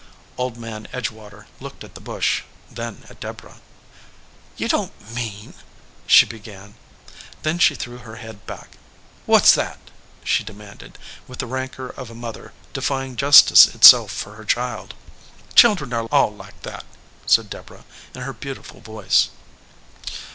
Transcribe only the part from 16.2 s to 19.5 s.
like that," said Deborah, in her beautiful voice.